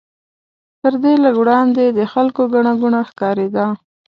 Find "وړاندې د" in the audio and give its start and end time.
1.39-1.99